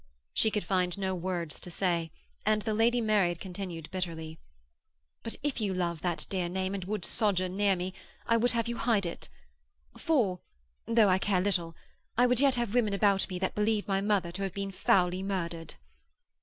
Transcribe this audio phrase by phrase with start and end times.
[0.33, 2.11] She could find no words to say,
[2.43, 4.39] and the Lady Mary continued bitterly:
[5.21, 7.93] 'But if you love that dear name and would sojourn near me
[8.25, 9.29] I would have you hide it.
[9.99, 10.39] For
[10.87, 11.75] though I care little
[12.17, 15.21] I would yet have women about me that believe my mother to have been foully
[15.21, 15.75] murdered.'